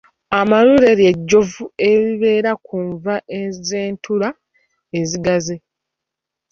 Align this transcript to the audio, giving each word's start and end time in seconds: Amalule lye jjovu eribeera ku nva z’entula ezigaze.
Amalule 0.39 0.89
lye 0.99 1.11
jjovu 1.19 1.63
eribeera 1.89 2.51
ku 2.65 2.77
nva 2.89 3.15
z’entula 3.65 4.29
ezigaze. 4.99 5.55